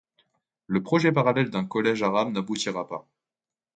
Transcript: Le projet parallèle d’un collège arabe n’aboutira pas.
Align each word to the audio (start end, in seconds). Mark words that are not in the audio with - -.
Le 0.65 0.81
projet 0.81 1.11
parallèle 1.11 1.51
d’un 1.51 1.67
collège 1.67 2.01
arabe 2.01 2.31
n’aboutira 2.33 2.87
pas. 2.87 3.07